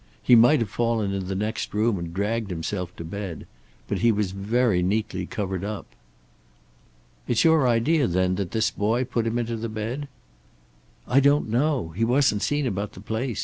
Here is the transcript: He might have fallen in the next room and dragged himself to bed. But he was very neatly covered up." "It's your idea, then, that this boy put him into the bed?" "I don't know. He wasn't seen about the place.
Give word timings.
He 0.23 0.33
might 0.33 0.59
have 0.61 0.69
fallen 0.71 1.13
in 1.13 1.27
the 1.27 1.35
next 1.35 1.75
room 1.75 1.99
and 1.99 2.11
dragged 2.11 2.49
himself 2.49 2.95
to 2.95 3.03
bed. 3.03 3.45
But 3.87 3.99
he 3.99 4.11
was 4.11 4.31
very 4.31 4.81
neatly 4.81 5.27
covered 5.27 5.63
up." 5.63 5.85
"It's 7.27 7.43
your 7.43 7.67
idea, 7.67 8.07
then, 8.07 8.33
that 8.33 8.49
this 8.49 8.71
boy 8.71 9.03
put 9.03 9.27
him 9.27 9.37
into 9.37 9.57
the 9.57 9.69
bed?" 9.69 10.07
"I 11.07 11.19
don't 11.19 11.49
know. 11.49 11.89
He 11.89 12.03
wasn't 12.03 12.41
seen 12.41 12.65
about 12.65 12.93
the 12.93 12.99
place. 12.99 13.39